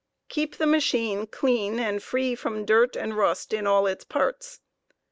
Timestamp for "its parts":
3.85-4.59